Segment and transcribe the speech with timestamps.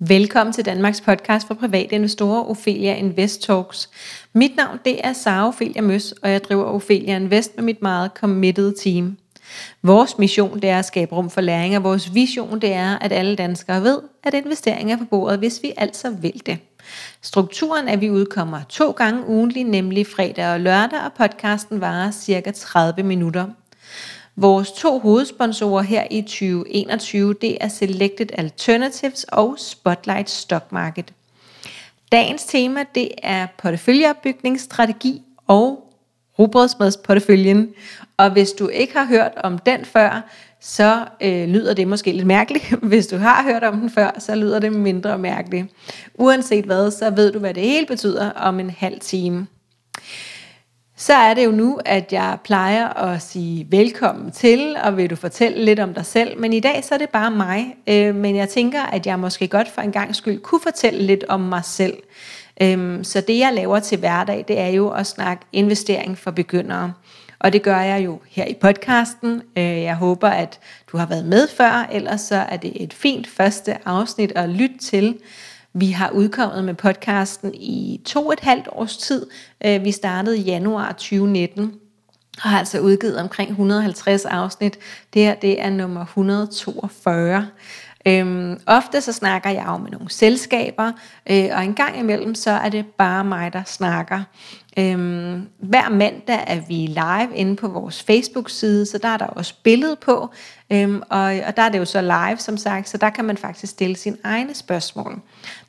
[0.00, 3.90] Velkommen til Danmarks podcast for private investorer, Ophelia Invest Talks.
[4.32, 8.10] Mit navn det er Sara Ophelia Møs, og jeg driver Ophelia Invest med mit meget
[8.14, 9.16] committed team.
[9.82, 13.12] Vores mission det er at skabe rum for læring, og vores vision det er, at
[13.12, 16.58] alle danskere ved, at investering er på bordet, hvis vi altså vil det.
[17.22, 22.10] Strukturen er, at vi udkommer to gange ugentlig, nemlig fredag og lørdag, og podcasten varer
[22.10, 23.46] cirka 30 minutter.
[24.36, 31.12] Vores to hovedsponsorer her i 2021, det er Selected Alternatives og Spotlight Stock Market.
[32.12, 35.92] Dagens tema, det er porteføljeopbygningsstrategi og
[36.38, 37.74] rugbrødsmadsporteføljen.
[38.16, 40.28] Og hvis du ikke har hørt om den før,
[40.60, 42.74] så øh, lyder det måske lidt mærkeligt.
[42.82, 45.66] Hvis du har hørt om den før, så lyder det mindre mærkeligt.
[46.14, 49.46] Uanset hvad, så ved du, hvad det hele betyder om en halv time.
[50.96, 55.16] Så er det jo nu, at jeg plejer at sige velkommen til, og vil du
[55.16, 56.40] fortælle lidt om dig selv.
[56.40, 57.76] Men i dag så er det bare mig.
[57.86, 61.24] Øh, men jeg tænker, at jeg måske godt for en gang skyld kunne fortælle lidt
[61.28, 61.94] om mig selv.
[62.60, 66.92] Øh, så det jeg laver til hverdag, det er jo at snakke investering for begyndere.
[67.38, 69.42] Og det gør jeg jo her i podcasten.
[69.56, 70.60] Øh, jeg håber, at
[70.92, 74.78] du har været med før, ellers så er det et fint første afsnit at lytte
[74.78, 75.18] til.
[75.76, 79.26] Vi har udkommet med podcasten i to og et halvt års tid.
[79.66, 81.74] Øh, vi startede i januar 2019
[82.42, 84.78] og har altså udgivet omkring 150 afsnit.
[85.14, 87.46] Det her det er nummer 142.
[88.06, 90.92] Øhm, ofte så snakker jeg jo med nogle selskaber,
[91.30, 94.22] øh, og en gang imellem så er det bare mig, der snakker.
[94.78, 99.54] Øhm, hver mandag er vi live inde på vores Facebook-side, så der er der også
[99.62, 100.30] billede på,
[100.70, 103.36] øhm, og, og der er det jo så live, som sagt, så der kan man
[103.36, 105.20] faktisk stille sine egne spørgsmål.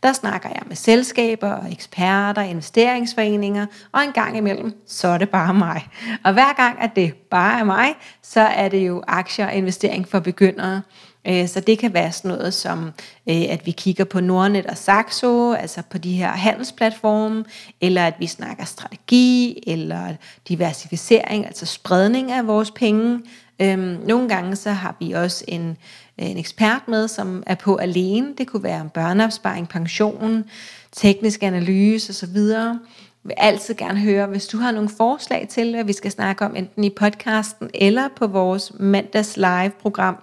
[0.04, 5.30] Der snakker jeg med selskaber og eksperter, investeringsforeninger, og en gang imellem, så er det
[5.30, 5.88] bare mig.
[6.24, 10.08] Og hver gang, at det bare er mig, så er det jo aktier og investering
[10.08, 10.82] for begyndere.
[11.28, 12.92] Øh, så det kan være sådan noget som,
[13.30, 17.46] øh, at vi kigger på Nordnet og Saxo, altså på de her handelsplatforme,
[17.82, 20.14] eller at vi snakker strategi, eller
[20.48, 23.22] diversificering, altså spredning af vores penge.
[23.60, 25.78] Øhm, nogle gange så har vi også en,
[26.18, 28.34] en ekspert med, som er på alene.
[28.38, 30.44] Det kunne være børneopsparing, pension,
[30.92, 32.38] teknisk analyse osv.
[32.38, 32.78] Jeg
[33.24, 36.56] vil altid gerne høre, hvis du har nogle forslag til, hvad vi skal snakke om,
[36.56, 40.18] enten i podcasten eller på vores mandags live program,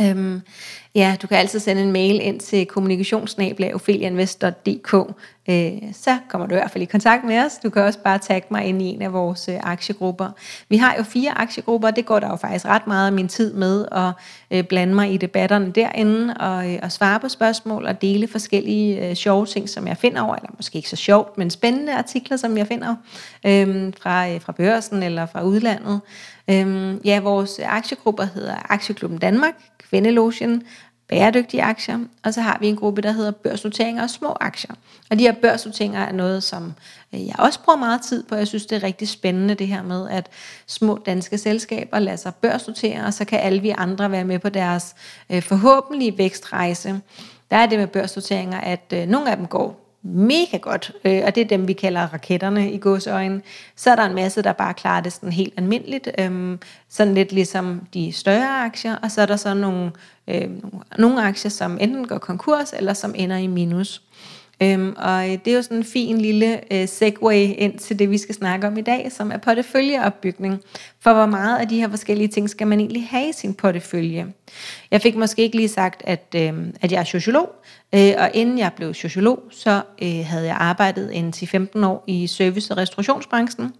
[0.00, 0.40] Øhm,
[0.94, 4.94] ja, du kan altid sende en mail ind til kommunikationsnabla.ofelianvest.dk
[5.48, 7.58] øh, så kommer du i hvert fald i kontakt med os.
[7.58, 10.30] Du kan også bare tagge mig ind i en af vores øh, aktiegrupper.
[10.68, 13.28] Vi har jo fire aktiegrupper, og det går der jo faktisk ret meget af min
[13.28, 14.12] tid med at
[14.50, 19.08] øh, blande mig i debatterne derinde og, øh, og svare på spørgsmål og dele forskellige
[19.08, 22.36] øh, sjove ting, som jeg finder over, eller måske ikke så sjovt, men spændende artikler,
[22.36, 22.94] som jeg finder
[23.46, 26.00] øh, fra, øh, fra børsen eller fra udlandet.
[26.50, 30.62] Øh, ja, vores aktiegrupper hedder Aktieklubben Danmark, Kvindelogen,
[31.12, 34.74] bæredygtige aktier, og så har vi en gruppe, der hedder børsnoteringer og små aktier.
[35.10, 36.74] Og de her børsnoteringer er noget, som
[37.14, 38.34] øh, jeg også bruger meget tid på.
[38.34, 40.26] Jeg synes, det er rigtig spændende det her med, at
[40.66, 44.48] små danske selskaber lader sig børsnotere, og så kan alle vi andre være med på
[44.48, 44.94] deres
[45.30, 47.00] øh, forhåbentlige vækstrejse.
[47.50, 51.34] Der er det med børsnoteringer, at øh, nogle af dem går mega godt, øh, og
[51.34, 53.42] det er dem, vi kalder raketterne i godsøjne.
[53.76, 56.58] Så er der en masse, der bare klarer det sådan helt almindeligt, øh,
[56.88, 59.92] sådan lidt ligesom de større aktier, og så er der så nogle,
[60.28, 60.50] øh,
[60.98, 64.02] nogle aktier, som enten går konkurs, eller som ender i minus.
[64.62, 68.10] Øhm, og øh, det er jo sådan en fin lille øh, segue ind til det,
[68.10, 70.60] vi skal snakke om i dag, som er porteføljeopbygning.
[71.00, 74.26] For hvor meget af de her forskellige ting skal man egentlig have i sin portefølje?
[74.90, 77.50] Jeg fik måske ikke lige sagt, at, øh, at jeg er sociolog,
[77.94, 82.26] øh, og inden jeg blev sociolog, så øh, havde jeg arbejdet en 10-15 år i
[82.26, 83.72] service- og restaurationsbranchen.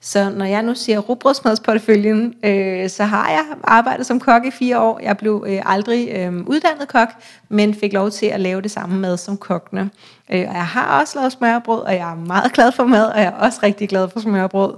[0.00, 4.80] Så når jeg nu siger rugbrødsmadsportføljen, øh, så har jeg arbejdet som kok i fire
[4.80, 5.00] år.
[5.02, 7.08] Jeg blev øh, aldrig øh, uddannet kok,
[7.48, 9.90] men fik lov til at lave det samme mad som kokkene.
[10.32, 13.18] Øh, og jeg har også lavet smørbrød, og jeg er meget glad for mad, og
[13.18, 14.74] jeg er også rigtig glad for smørbrød.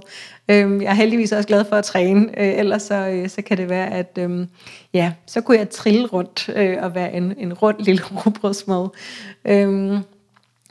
[0.49, 3.57] Øh, jeg er heldigvis også glad for at træne, øh, ellers så, øh, så kan
[3.57, 4.47] det være, at øh,
[4.93, 8.87] ja, så kunne jeg trille rundt øh, og være en, en rund lille rugbrødsmad.
[9.45, 9.99] Øh,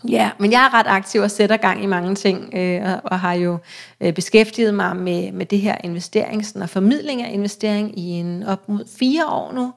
[0.09, 3.21] Ja, men jeg er ret aktiv og sætter gang i mange ting, øh, og, og
[3.21, 3.59] har jo
[4.01, 8.69] øh, beskæftiget mig med, med det her investerings- og formidling af investering i en op
[8.69, 9.73] mod fire år nu.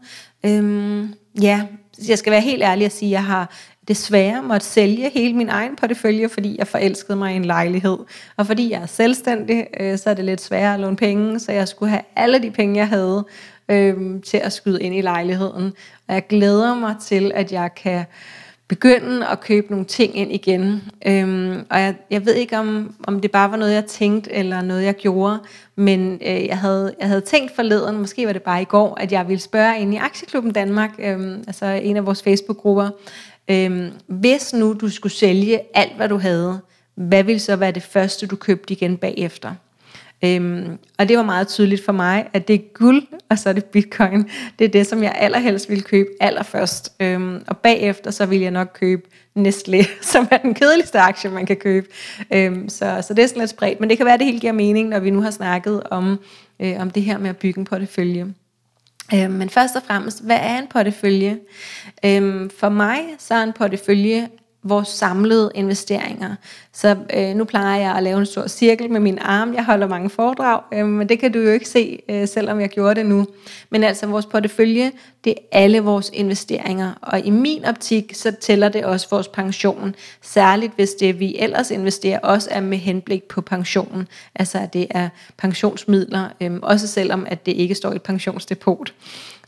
[0.46, 1.62] Øhm, ja,
[2.08, 3.50] jeg skal være helt ærlig at sige, at jeg har
[3.88, 7.98] desværre måtte sælge hele min egen portefølje, fordi jeg forelskede mig i en lejlighed.
[8.38, 11.52] Og fordi jeg er selvstændig, øh, så er det lidt sværere at låne penge, så
[11.52, 13.26] jeg skulle have alle de penge, jeg havde,
[13.69, 15.74] øh, til at skyde ind i lejligheden.
[16.08, 18.06] Og jeg glæder mig til, at jeg kan
[18.74, 20.84] begynde at købe nogle ting ind igen.
[21.08, 24.62] Øhm, og jeg, jeg ved ikke, om, om det bare var noget, jeg tænkte, eller
[24.62, 25.40] noget, jeg gjorde,
[25.75, 29.12] men øh, jeg, havde, jeg havde tænkt forleden, måske var det bare i går, at
[29.12, 32.90] jeg ville spørge ind i Aktieklubben Danmark, øhm, altså en af vores Facebook-grupper,
[33.48, 36.60] øhm, hvis nu du skulle sælge alt, hvad du havde,
[36.96, 39.54] hvad ville så være det første, du købte igen bagefter?
[40.25, 43.54] Øhm, og det var meget tydeligt for mig, at det er guld, og så er
[43.54, 44.30] det bitcoin.
[44.60, 46.94] Det er det, som jeg allerhelst ville købe allerførst.
[47.00, 49.02] Øhm, og bagefter, så vil jeg nok købe
[49.40, 51.88] Nestlé, som er den kedeligste aktie, man kan købe.
[52.34, 53.80] Øhm, så, så det er sådan lidt spredt.
[53.80, 56.20] Men det kan være, at det helt giver mening, når vi nu har snakket om,
[56.60, 58.34] øh, om det her med at bygge en portefølje.
[59.14, 61.40] Øhm, men først og fremmest, hvad er en portefølje?
[62.06, 64.28] Øhm, for mig så er en portefølje
[64.63, 66.36] vores samlede investeringer.
[66.74, 69.54] Så øh, nu plejer jeg at lave en stor cirkel med min arm.
[69.54, 72.69] Jeg holder mange foredrag, øh, men det kan du jo ikke se, øh, selvom jeg
[72.69, 73.27] gjorde det nu.
[73.69, 74.92] Men altså vores portefølje,
[75.24, 76.92] det er alle vores investeringer.
[77.01, 79.95] Og i min optik, så tæller det også vores pension.
[80.21, 84.07] Særligt hvis det, vi ellers investerer, også er med henblik på pensionen.
[84.36, 88.94] Altså at det er pensionsmidler, øh, også selvom at det ikke står i et pensionsdepot.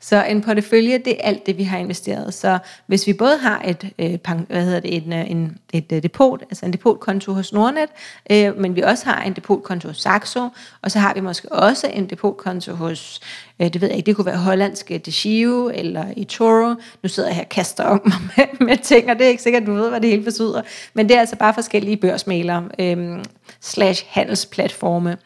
[0.06, 2.34] Så en portefølje, det er alt det, vi har investeret.
[2.34, 4.18] Så hvis vi både har et, øh,
[4.48, 7.90] hvad hedder det, en, øh, en, et øh, depot, altså en depotkonto hos Nordnet,
[8.32, 10.50] øh, men vi også har en depotkonto hos Saxo,
[10.82, 13.20] og så har vi måske også en depotkonto hos,
[13.60, 16.76] øh, det ved jeg ikke, det kunne være hollandske Deshio eller eToro.
[17.04, 18.20] Nu sidder jeg her og kaster om mig
[18.60, 20.62] med, med ting, og det er ikke sikkert, at du ved, hvad det hele betyder.
[20.94, 23.24] Men det er altså bare forskellige børsmalere øh,
[23.62, 25.18] slash handelsplatforme.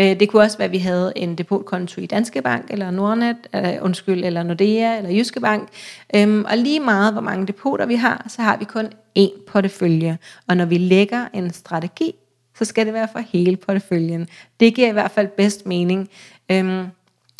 [0.00, 3.36] Øh, det kunne også være, at vi havde en depotkonto i Danske Bank, eller Nordnet,
[3.52, 5.68] eller, undskyld, eller Nordea, eller Jyske Bank.
[6.14, 8.86] Øhm, og lige meget, hvor mange depoter vi har, så har vi kun
[9.18, 10.18] én portefølje.
[10.48, 12.14] Og når vi lægger en strategi,
[12.58, 14.28] så skal det være for hele porteføljen.
[14.60, 16.08] Det giver i hvert fald bedst mening.
[16.50, 16.86] Øhm,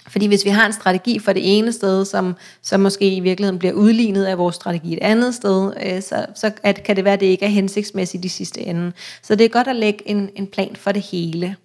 [0.09, 3.59] fordi hvis vi har en strategi for det ene sted, som, som måske i virkeligheden
[3.59, 7.15] bliver udlignet af vores strategi et andet sted, øh, så, så at, kan det være,
[7.15, 8.93] at det ikke er hensigtsmæssigt i sidste ende.
[9.23, 11.57] Så det er godt at lægge en, en plan for det hele.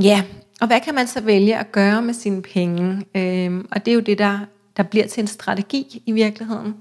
[0.00, 0.22] Ja,
[0.60, 3.06] og hvad kan man så vælge at gøre med sine penge?
[3.14, 4.38] Øhm, og det er jo det, der,
[4.76, 6.74] der bliver til en strategi i virkeligheden.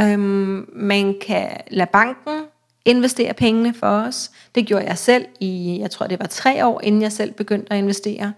[0.00, 2.42] Øhm, man kan lade banken
[2.84, 4.30] investere pengene for os.
[4.54, 7.72] Det gjorde jeg selv i, jeg tror det var tre år, inden jeg selv begyndte
[7.72, 8.32] at investere.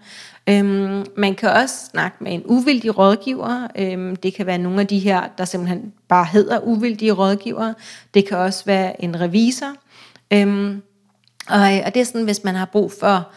[0.49, 3.67] Øhm, man kan også snakke med en uvildig rådgiver.
[3.77, 7.73] Øhm, det kan være nogle af de her, der simpelthen bare hedder uvildige rådgivere.
[8.13, 9.73] Det kan også være en revisor.
[10.33, 10.81] Øhm,
[11.49, 13.31] og, og det er sådan, hvis man har brug for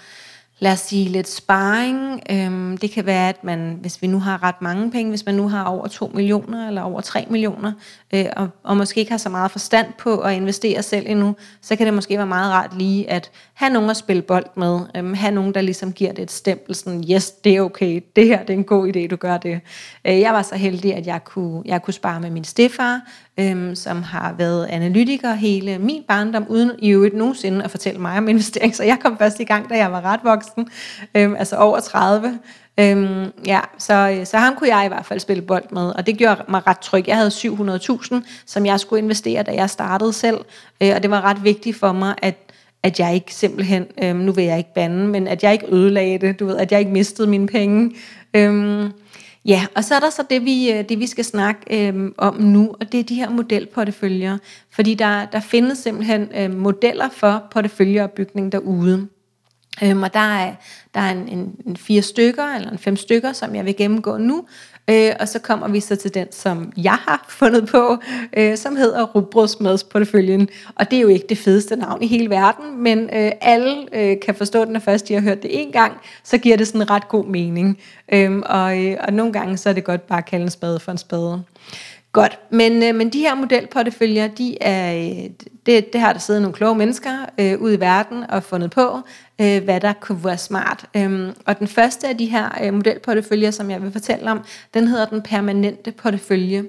[0.60, 2.22] lad os sige, lidt sparring.
[2.30, 5.34] Øhm, det kan være, at man, hvis vi nu har ret mange penge, hvis man
[5.34, 7.72] nu har over 2 millioner eller over 3 millioner,
[8.14, 11.76] øh, og, og måske ikke har så meget forstand på at investere selv endnu, så
[11.76, 14.80] kan det måske være meget rart lige at have nogen at spille bold med.
[14.96, 18.26] Øhm, have nogen, der ligesom giver det et stempel, sådan, yes, det er okay, det
[18.26, 19.60] her det er en god idé, du gør det.
[20.04, 23.00] Øh, jeg var så heldig, at jeg kunne, jeg kunne spare med min stefar,
[23.40, 28.18] øhm, som har været analytiker hele min barndom, uden i øvrigt nogensinde at fortælle mig
[28.18, 28.76] om investering.
[28.76, 30.68] Så jeg kom først i gang, da jeg var ret voksen,
[31.14, 32.38] øhm, altså over 30.
[32.80, 36.06] Øhm, ja, så, øh, så ham kunne jeg i hvert fald spille bold med, og
[36.06, 37.08] det gjorde mig ret tryg.
[37.08, 38.14] Jeg havde 700.000,
[38.46, 40.38] som jeg skulle investere, da jeg startede selv,
[40.82, 42.44] øh, og det var ret vigtigt for mig, at
[42.82, 46.18] at jeg ikke simpelthen, øhm, nu vil jeg ikke bande, men at jeg ikke ødelagde
[46.18, 47.94] det, du ved, at jeg ikke mistede mine penge.
[48.34, 48.92] Øhm,
[49.48, 52.40] Ja, og så er der så det, vi, øh, det, vi skal snakke øhm, om
[52.40, 54.38] nu, og det er de her modelporteføljer.
[54.70, 59.08] Fordi der, der findes simpelthen øhm, modeller for porteføljeopbygning derude.
[59.82, 60.54] Øhm, og der er,
[60.94, 64.16] der er en, en, en fire stykker, eller en fem stykker, som jeg vil gennemgå
[64.16, 64.44] nu.
[64.90, 67.96] Øh, og så kommer vi så til den, som jeg har fundet på,
[68.36, 70.48] øh, som hedder Rugbrødsmadsporteføljen.
[70.74, 74.16] Og det er jo ikke det fedeste navn i hele verden, men øh, alle øh,
[74.26, 75.92] kan forstå den, når først de har hørt det en gang,
[76.24, 77.78] så giver det sådan en ret god mening.
[78.12, 80.80] Øh, og, øh, og nogle gange så er det godt bare at kalde en spade
[80.80, 81.42] for en spade.
[82.12, 85.30] Godt, men, øh, men de her modelporteføljer, de er, øh,
[85.66, 89.00] det, det har der siddet nogle kloge mennesker øh, ude i verden og fundet på,
[89.40, 90.86] øh, hvad der kunne være smart.
[90.96, 94.88] Øhm, og den første af de her øh, modelporteføljer, som jeg vil fortælle om, den
[94.88, 96.64] hedder den permanente portefølje.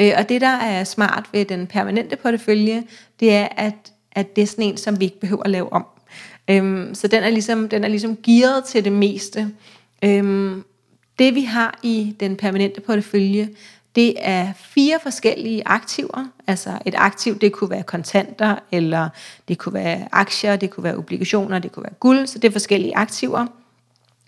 [0.00, 2.82] Øh, og det, der er smart ved den permanente portefølje,
[3.20, 5.86] det er, at, at det er sådan en, som vi ikke behøver at lave om.
[6.50, 9.50] Øhm, så den er, ligesom, den er ligesom gearet til det meste.
[10.04, 10.64] Øhm,
[11.18, 13.48] det vi har i den permanente portefølje,
[13.96, 16.26] det er fire forskellige aktiver.
[16.46, 19.08] Altså et aktiv, det kunne være kontanter, eller
[19.48, 22.52] det kunne være aktier, det kunne være obligationer, det kunne være guld, så det er
[22.52, 23.46] forskellige aktiver.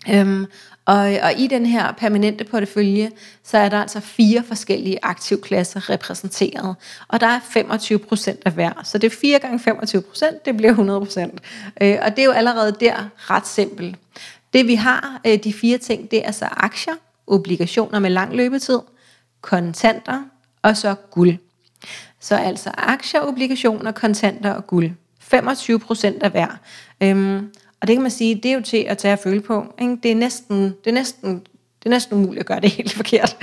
[0.09, 0.45] Øhm,
[0.85, 3.11] og, og i den her permanente portefølje,
[3.43, 6.75] så er der altså fire forskellige aktivklasser repræsenteret.
[7.07, 8.81] Og der er 25 procent af hver.
[8.83, 11.41] Så det er 4 gange 25 procent, det bliver 100 procent.
[11.81, 13.95] Øh, og det er jo allerede der ret simpelt.
[14.53, 16.93] Det vi har, øh, de fire ting, det er så aktier,
[17.27, 18.79] obligationer med lang løbetid,
[19.41, 20.23] kontanter
[20.61, 21.37] og så guld.
[22.19, 24.91] Så altså aktier, obligationer, kontanter og guld.
[25.19, 26.59] 25 procent af hver.
[27.01, 29.73] Øhm, og det kan man sige, det er jo til at tage og føle på.
[29.81, 29.97] Ikke?
[30.03, 31.33] Det, er næsten, det, er næsten,
[31.79, 33.37] det er næsten umuligt at gøre det helt forkert.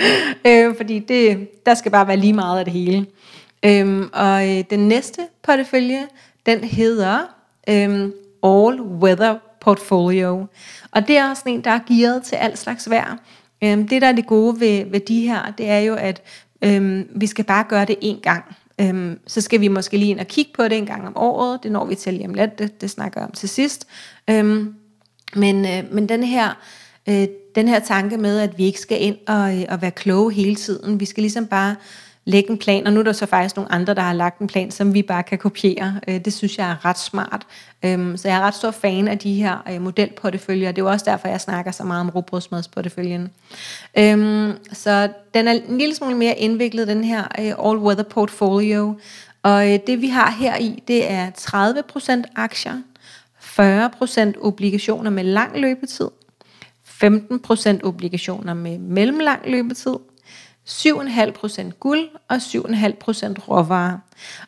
[0.47, 3.07] Øh, fordi det, der skal bare være lige meget af det hele.
[3.63, 6.07] Øhm, og øh, den næste portefølje,
[6.47, 7.19] den hedder
[7.69, 8.13] øhm,
[8.43, 10.47] All Weather Portfolio.
[10.91, 13.17] Og det er også en, der er gearet til alt slags vejr.
[13.65, 16.23] Øhm, det, der er det gode ved, ved de her, det er jo, at
[16.63, 18.57] øhm, vi skal bare gøre det én gang.
[18.81, 21.63] Øhm, så skal vi måske lige ind og kigge på det en gang om året.
[21.63, 22.59] Det når vi til lige om lidt.
[22.59, 23.87] Det, det snakker jeg om til sidst.
[24.31, 24.75] Øhm,
[25.35, 26.55] men, øh, men den her
[27.09, 30.33] øh, den her tanke med, at vi ikke skal ind og, øh, og være kloge
[30.33, 31.01] hele tiden.
[31.01, 31.77] Vi skal ligesom bare
[32.27, 34.47] lægge en plan, og nu er der så faktisk nogle andre, der har lagt en
[34.47, 36.01] plan, som vi bare kan kopiere.
[36.09, 37.47] Øh, det synes jeg er ret smart.
[37.85, 40.91] Øhm, så jeg er ret stor fan af de her øh, modelporteføljer, det er jo
[40.91, 43.31] også derfor, jeg snakker så meget om robrødsmadsporteføljen.
[43.99, 48.95] Øhm, så den er en lille smule mere indviklet, den her øh, all-weather portfolio,
[49.43, 52.83] og det vi har her i, det er 30% aktier,
[53.61, 56.09] 40% obligationer med lang løbetid,
[57.05, 59.95] 15% obligationer med mellemlang løbetid,
[60.69, 63.99] 7,5% guld og 7,5% råvarer.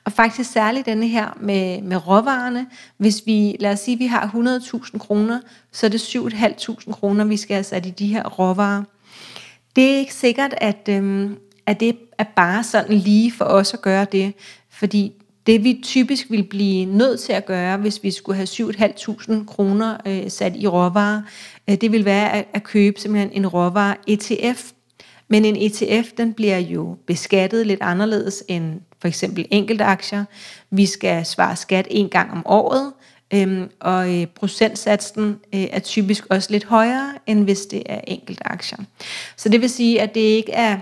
[0.05, 2.67] Og faktisk særligt denne her med, med råvarerne.
[2.97, 4.31] Hvis vi, lad os sige, at vi har
[4.93, 5.41] 100.000 kroner,
[5.73, 8.83] så er det 7.500 kroner, vi skal have sat i de her råvarer.
[9.77, 13.83] Det er ikke sikkert, at, øhm, at det er bare sådan lige for os at
[13.83, 14.35] gøre det,
[14.71, 15.13] fordi
[15.47, 19.97] det vi typisk vil blive nødt til at gøre, hvis vi skulle have 7.500 kroner
[20.07, 21.23] øh, sat i råvarer,
[21.71, 24.73] øh, det vil være at, at købe simpelthen en råvarer ETF.
[25.29, 30.25] Men en ETF, den bliver jo beskattet lidt anderledes end for eksempel enkelte aktier.
[30.71, 32.93] Vi skal svare skat en gang om året,
[33.35, 38.47] øhm, og øh, procentsatsen øh, er typisk også lidt højere, end hvis det er enkelte
[38.47, 38.79] aktier.
[39.37, 40.79] Så det vil sige, at det ikke er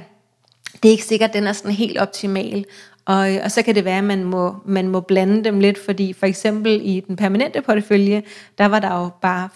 [0.83, 2.65] det er ikke sikkert, at den er sådan helt optimal.
[3.05, 5.79] Og, øh, og så kan det være, at man må, man må blande dem lidt,
[5.85, 8.23] fordi for eksempel i den permanente portefølje,
[8.59, 9.49] der var der jo bare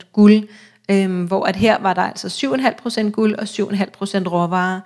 [0.00, 0.48] 25% guld,
[0.90, 4.80] øhm, hvor at her var der altså 7,5% guld og 7,5% råvarer.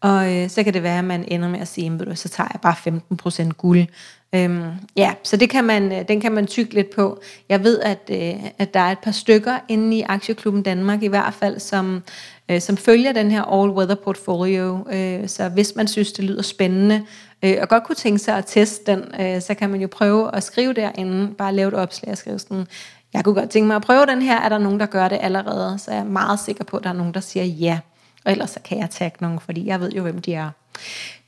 [0.00, 2.48] Og øh, så kan det være, at man ender med at sige, at så tager
[2.52, 3.86] jeg bare 15% guld.
[4.34, 4.62] Øhm,
[4.96, 7.20] ja, så det kan man, øh, den kan man tykke lidt på.
[7.48, 11.06] Jeg ved, at, øh, at der er et par stykker inde i Aktieklubben Danmark i
[11.06, 12.02] hvert fald, som,
[12.50, 14.86] øh, som følger den her all-weather portfolio.
[14.92, 17.06] Øh, så hvis man synes, det lyder spændende,
[17.42, 20.34] øh, og godt kunne tænke sig at teste den, øh, så kan man jo prøve
[20.34, 22.66] at skrive derinde, bare lave et opslag og skrive sådan,
[23.14, 25.18] jeg kunne godt tænke mig at prøve den her, er der nogen, der gør det
[25.20, 27.78] allerede, så jeg er meget sikker på, at der er nogen, der siger ja.
[28.24, 30.50] Og ellers så kan jeg tagge nogen, fordi jeg ved jo, hvem de er.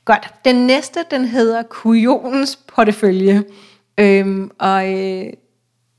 [0.05, 0.35] Godt.
[0.45, 3.45] Den næste, den hedder kujonens portefølje.
[3.99, 5.33] Øhm, og øh,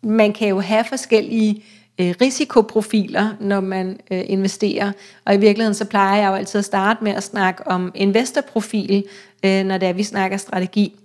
[0.04, 1.64] man kan jo have forskellige
[2.00, 4.92] øh, risikoprofiler, når man øh, investerer.
[5.26, 9.04] Og i virkeligheden så plejer jeg jo altid at starte med at snakke om investorprofil,
[9.46, 10.96] øh, når det er, vi snakker strategi.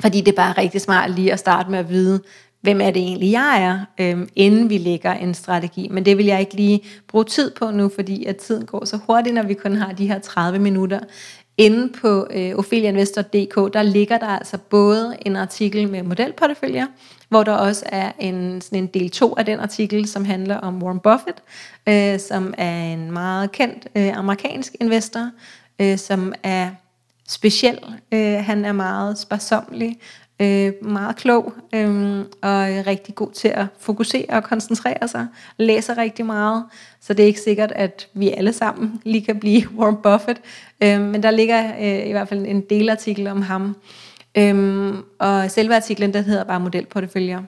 [0.00, 2.22] Fordi det er bare rigtig smart lige at starte med at vide,
[2.60, 5.88] hvem er det egentlig, jeg er, øh, inden vi lægger en strategi.
[5.90, 8.98] Men det vil jeg ikke lige bruge tid på nu, fordi at tiden går så
[9.06, 11.00] hurtigt, når vi kun har de her 30 minutter.
[11.58, 16.86] Inde på øh, opheliainvestor.dk, der ligger der altså både en artikel med modelporteføljer,
[17.28, 20.82] hvor der også er en, sådan en del 2 af den artikel, som handler om
[20.82, 21.42] Warren Buffett,
[21.88, 25.30] øh, som er en meget kendt øh, amerikansk investor,
[25.80, 26.70] øh, som er
[27.28, 27.78] speciel.
[28.12, 29.98] Øh, han er meget sparsomlig,
[30.40, 36.26] øh, meget klog øh, og rigtig god til at fokusere og koncentrere sig, læser rigtig
[36.26, 36.64] meget,
[37.00, 40.40] så det er ikke sikkert, at vi alle sammen lige kan blive Warren Buffett,
[40.82, 43.76] øh, men der ligger øh, i hvert fald en delartikel om ham,
[44.34, 47.42] øh, og selve artiklen, den hedder bare modelporteføljer,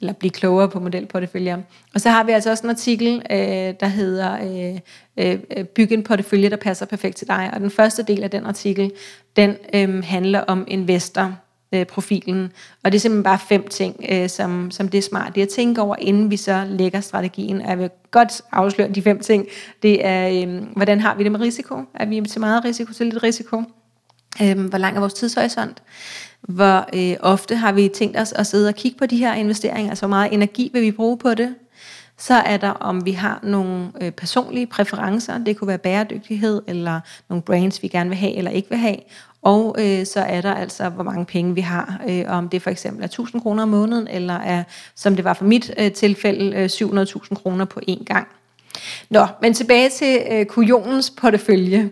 [0.00, 1.58] eller blive klogere på modelporteføljer.
[1.94, 4.38] Og så har vi altså også en artikel, øh, der hedder
[5.16, 7.50] øh, øh, Byg en portefølje, der passer perfekt til dig.
[7.54, 8.92] Og den første del af den artikel,
[9.36, 11.38] den øh, handler om investor
[11.74, 12.52] øh, profilen.
[12.84, 15.48] Og det er simpelthen bare fem ting, øh, som, som det er smart det at
[15.48, 17.60] tænke over, inden vi så lægger strategien.
[17.60, 19.46] Og jeg vil godt afsløre de fem ting.
[19.82, 21.74] Det er, øh, hvordan har vi det med risiko?
[21.94, 23.62] Er vi til meget risiko, til lidt risiko?
[24.42, 25.82] Øh, hvor lang er vores tidshorisont?
[26.40, 29.90] Hvor øh, ofte har vi tænkt os at sidde og kigge på de her investeringer?
[29.90, 31.54] Altså, hvor meget energi vil vi bruge på det?
[32.18, 35.38] Så er der, om vi har nogle øh, personlige præferencer.
[35.38, 38.96] Det kunne være bæredygtighed, eller nogle brands, vi gerne vil have eller ikke vil have
[39.44, 42.70] og øh, så er der altså, hvor mange penge vi har, øh, om det for
[42.70, 44.62] eksempel er 1000 kroner om måneden, eller er,
[44.94, 48.26] som det var for mit øh, tilfælde, øh, 700.000 kroner på én gang.
[49.10, 51.90] Nå, men tilbage til øh, kujonens portefølje.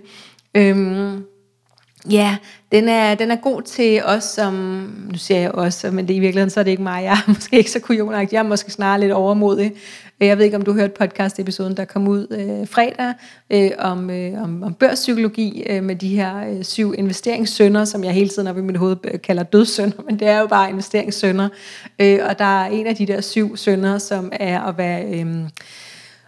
[0.54, 1.24] Øhm,
[2.10, 2.36] Ja,
[2.72, 4.54] den er, den er god til os som,
[5.12, 7.28] nu siger jeg også, men det i virkeligheden så er det ikke mig, jeg er
[7.34, 9.72] måske ikke så kujonagtig, jeg er måske snarere lidt overmodig.
[10.22, 13.14] Øh, jeg ved ikke, om du hørte podcast-episoden, der kom ud øh, fredag
[13.50, 18.12] øh, om, øh, om, om børspsykologi øh, med de her øh, syv investeringssønder, som jeg
[18.12, 21.48] hele tiden op i mit hoved øh, kalder dødssønder, men det er jo bare investeringssønder.
[21.98, 25.04] Øh, og der er en af de der syv sønder, som er at være...
[25.04, 25.36] Øh,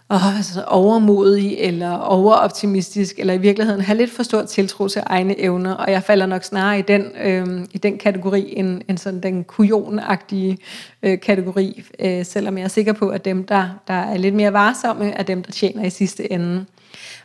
[0.09, 5.39] oh, altså overmodig eller overoptimistisk, eller i virkeligheden have lidt for stor tiltro til egne
[5.39, 9.19] evner, og jeg falder nok snarere i den, øh, i den kategori, end, end sådan
[9.19, 10.57] den kujonagtige
[11.03, 14.53] øh, kategori, øh, selvom jeg er sikker på, at dem, der, der er lidt mere
[14.53, 16.65] varsomme, er dem, der tjener i sidste ende.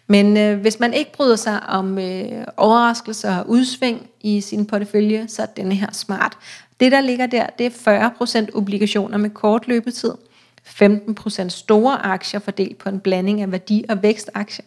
[0.07, 5.29] Men øh, hvis man ikke bryder sig om øh, overraskelser og udsving i sin portefølje,
[5.29, 6.33] så er denne her smart.
[6.81, 8.11] Det, der ligger der, det er
[8.49, 10.13] 40% obligationer med kort løbetid–
[10.71, 14.67] 15% store aktier fordelt på en blanding af værdi- og vækstaktier.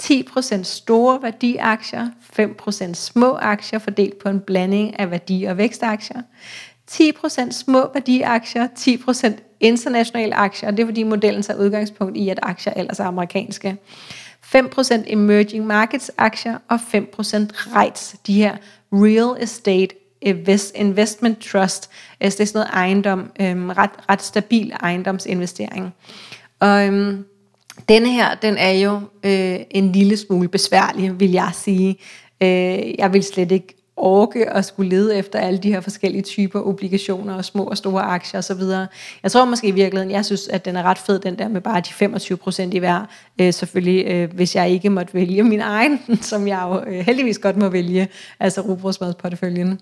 [0.00, 2.08] 10% store værdiaktier,
[2.40, 6.22] 5% små aktier fordelt på en blanding af værdi- og vækstaktier.
[6.90, 12.38] 10% små værdiaktier, 10% internationale aktier, og det er fordi modellen tager udgangspunkt i, at
[12.42, 13.76] aktier ellers er amerikanske.
[14.54, 16.78] 5% emerging markets aktier og 5%
[17.76, 18.56] REITs, de her
[18.92, 19.94] real estate
[20.26, 21.90] Øh, investment trust.
[22.20, 25.94] Altså det er sådan noget ejendom, øhm, ret, ret stabil ejendomsinvestering.
[26.60, 27.24] Og øhm,
[27.88, 31.96] denne her, den er jo øh, en lille smule besværlig, vil jeg sige.
[32.40, 36.60] Øh, jeg vil slet ikke orke at skulle lede efter alle de her forskellige typer
[36.60, 38.60] obligationer og små og store aktier osv.
[39.22, 41.60] Jeg tror måske i virkeligheden, jeg synes, at den er ret fed, den der med
[41.60, 43.06] bare de 25 procent i hver.
[43.40, 47.38] Øh, selvfølgelig, øh, hvis jeg ikke måtte vælge min egen, som jeg jo øh, heldigvis
[47.38, 48.08] godt må vælge,
[48.40, 49.80] altså rugbrødsmadsporteføljen.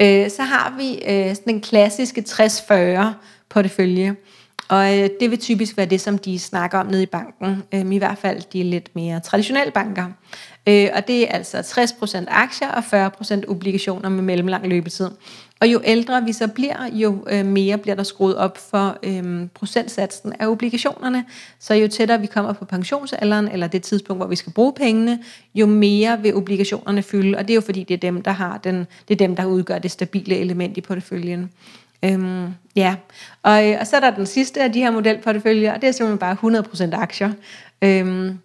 [0.00, 3.04] Øh, så har vi øh, sådan en klassiske 60-40
[3.48, 4.16] portefølje,
[4.68, 7.92] og øh, det vil typisk være det, som de snakker om nede i banken, øh,
[7.92, 10.06] i hvert fald de lidt mere traditionelle banker.
[10.68, 15.10] Øh, og det er altså 60% aktier og 40% obligationer med mellemlang løbetid.
[15.60, 19.48] Og jo ældre vi så bliver, jo øh, mere bliver der skruet op for øh,
[19.54, 21.24] procentsatsen af obligationerne.
[21.58, 25.18] Så jo tættere vi kommer på pensionsalderen, eller det tidspunkt, hvor vi skal bruge pengene,
[25.54, 27.38] jo mere vil obligationerne fylde.
[27.38, 29.44] Og det er jo fordi, det er dem, der har den, det er dem, der
[29.44, 31.50] udgør det stabile element i porteføljen.
[32.04, 32.96] Øhm, ja,
[33.42, 35.92] og, øh, og så er der den sidste af de her modelporteføljer, og det er
[35.92, 36.36] simpelthen bare
[36.92, 37.32] 100% aktier.
[37.82, 38.38] Øhm,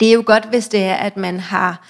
[0.00, 1.86] det er jo godt, hvis det er, at man har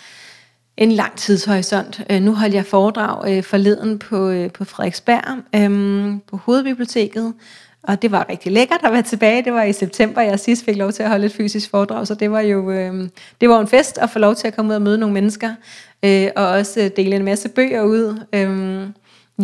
[0.77, 2.01] en lang tidshorisont.
[2.11, 7.35] Øh, nu holdt jeg foredrag øh, forleden på, øh, på Frederiksberg, øh, på Hovedbiblioteket,
[7.83, 9.45] og det var rigtig lækkert at være tilbage.
[9.45, 12.15] Det var i september, jeg sidst fik lov til at holde et fysisk foredrag, så
[12.15, 13.09] det var jo øh,
[13.41, 15.55] det var en fest at få lov til at komme ud og møde nogle mennesker,
[16.03, 18.25] øh, og også dele en masse bøger ud.
[18.33, 18.87] Øh,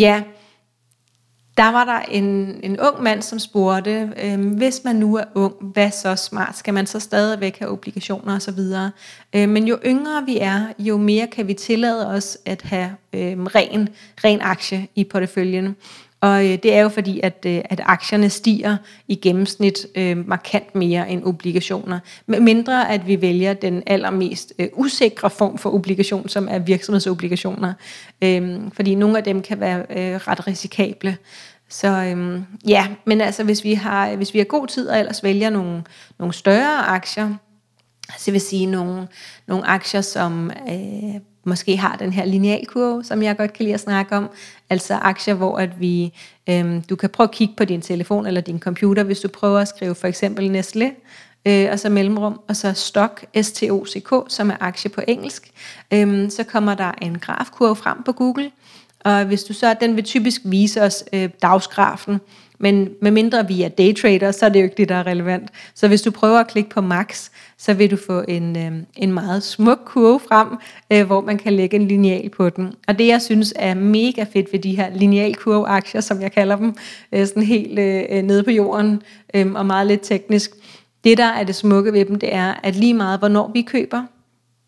[0.00, 0.22] ja,
[1.56, 5.54] der var der en, en ung mand, som spurgte, øh, hvis man nu er ung,
[5.60, 6.56] hvad så smart?
[6.56, 8.60] Skal man så stadigvæk have obligationer osv.?
[9.34, 13.42] Øh, men jo yngre vi er, jo mere kan vi tillade os at have øh,
[13.42, 13.88] ren,
[14.24, 15.76] ren aktie i porteføljen.
[16.22, 18.76] Og øh, det er jo fordi, at, øh, at aktierne stiger
[19.08, 21.98] i gennemsnit øh, markant mere end obligationer.
[22.26, 27.72] Med mindre at vi vælger den allermest øh, usikre form for obligation, som er virksomhedsobligationer.
[28.22, 31.16] Øh, fordi nogle af dem kan være øh, ret risikable.
[31.68, 35.22] Så øhm, ja, men altså hvis vi har hvis vi har god tid og ellers
[35.22, 35.82] vælger nogle,
[36.18, 37.34] nogle større aktier,
[38.18, 39.08] så vil sige nogle,
[39.46, 43.80] nogle aktier, som øh, måske har den her linealkurve, som jeg godt kan lide at
[43.80, 44.30] snakke om.
[44.70, 46.12] Altså aktier, hvor at vi,
[46.48, 49.58] øhm, du kan prøve at kigge på din telefon eller din computer, hvis du prøver
[49.58, 50.86] at skrive for eksempel Nestlé,
[51.46, 55.50] øh, og så mellemrum, og så stock, S-T-O-C-K, som er aktie på engelsk.
[55.92, 58.50] Øhm, så kommer der en grafkurve frem på Google,
[59.04, 62.20] og hvis du så, den vil typisk vise os øh, dagsgrafen,
[62.62, 65.50] men med mindre vi er daytrader, så er det jo ikke det, der er relevant.
[65.74, 69.12] Så hvis du prøver at klikke på max, så vil du få en, øh, en
[69.12, 70.48] meget smuk kurve frem,
[70.92, 72.74] øh, hvor man kan lægge en lineal på den.
[72.88, 76.74] Og det, jeg synes er mega fedt ved de her linealkurveaktier, som jeg kalder dem,
[77.12, 79.02] øh, sådan helt øh, øh nede på jorden
[79.34, 80.50] øh, og meget lidt teknisk,
[81.04, 84.02] det, der er det smukke ved dem, det er, at lige meget hvornår vi køber,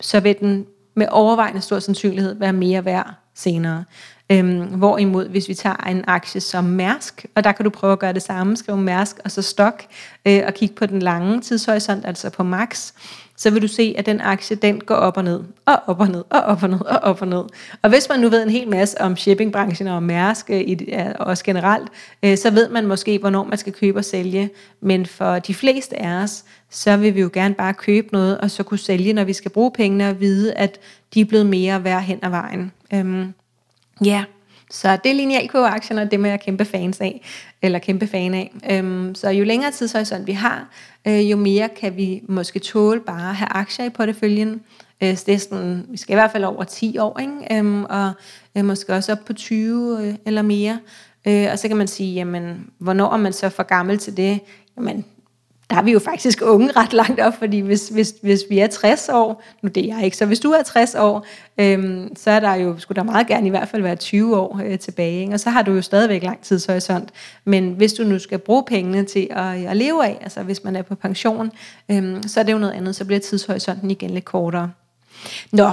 [0.00, 3.84] så vil den med overvejende stor sandsynlighed være mere værd senere.
[4.32, 7.98] Øhm, hvorimod, hvis vi tager en aktie som Mærsk, og der kan du prøve at
[7.98, 9.82] gøre det samme, skrive Mærsk og så stok,
[10.26, 12.92] øh, og kigge på den lange tidshorisont, altså på max,
[13.36, 16.08] så vil du se, at den aktie, den går op og ned, og op og
[16.08, 17.44] ned, og op og ned, og op og ned.
[17.82, 21.44] Og hvis man nu ved en hel masse om shippingbranchen og Mærsk, øh, i, også
[21.44, 21.88] generelt,
[22.22, 24.50] øh, så ved man måske, hvornår man skal købe og sælge.
[24.80, 28.50] Men for de fleste af os, så vil vi jo gerne bare købe noget, og
[28.50, 30.78] så kunne sælge, når vi skal bruge pengene, og vide, at
[31.14, 32.72] de er blevet mere værd hen ad vejen.
[32.94, 33.34] Øhm,
[34.04, 34.24] ja,
[34.70, 37.20] så det er linealkurve-aktierne, og dem er jeg kæmpe fans af,
[37.62, 38.52] eller kæmpe fan af.
[38.70, 40.68] Øhm, så jo længere tidshorisont vi har,
[41.06, 44.60] øh, jo mere kan vi måske tåle bare at have aktier i porteføljen.
[45.02, 47.58] Øh, det er sådan, vi skal i hvert fald over 10 år, ikke?
[47.58, 48.12] Øhm, og
[48.56, 50.78] øh, måske også op på 20 øh, eller mere.
[51.26, 54.40] Øh, og så kan man sige, jamen, hvornår er man så for gammel til det?
[54.76, 55.04] Jamen,
[55.70, 58.66] der er vi jo faktisk unge ret langt op, fordi hvis, hvis, hvis vi er
[58.66, 61.26] 60 år, nu det er jeg ikke, så hvis du er 60 år,
[61.58, 64.60] øhm, så er der jo, skulle der meget gerne i hvert fald være 20 år
[64.64, 65.32] øh, tilbage, ikke?
[65.32, 67.10] og så har du jo stadigvæk lang tidshorisont.
[67.44, 70.76] Men hvis du nu skal bruge pengene til at, at leve af, altså hvis man
[70.76, 71.52] er på pension,
[71.90, 74.70] øhm, så er det jo noget andet, så bliver tidshorisonten igen lidt kortere.
[75.52, 75.70] Nå,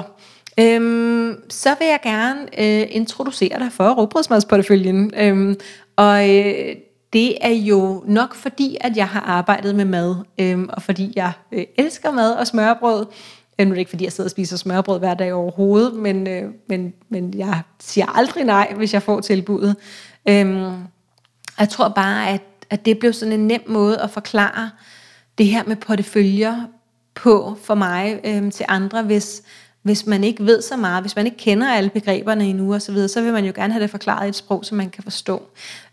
[0.59, 5.11] øhm, så vil jeg gerne øh, introducere dig for råbrødsmadsporteføljen.
[5.17, 5.55] Øhm,
[5.95, 6.75] og øh,
[7.13, 11.31] det er jo nok fordi, at jeg har arbejdet med mad, øhm, og fordi jeg
[11.51, 13.05] øh, elsker mad og smørbrød.
[13.59, 16.27] Øh, nu er det ikke fordi, jeg sidder og spiser smørbrød hver dag overhovedet, men,
[16.27, 19.75] øh, men, men jeg siger aldrig nej, hvis jeg får tilbuddet.
[20.29, 20.73] Øhm,
[21.59, 24.69] jeg tror bare, at, at det blev sådan en nem måde at forklare
[25.37, 26.65] det her med porteføljer
[27.15, 29.43] på for mig øhm, til andre, hvis,
[29.83, 32.91] hvis man ikke ved så meget, hvis man ikke kender alle begreberne endnu og så
[32.91, 35.03] videre, så vil man jo gerne have det forklaret i et sprog, som man kan
[35.03, 35.41] forstå.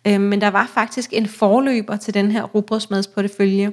[0.06, 3.72] Øhm, men der var faktisk en forløber til den her rugbrødsmadsportefølje,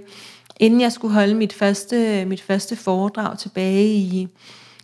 [0.59, 4.27] inden jeg skulle holde mit første, mit første foredrag tilbage i,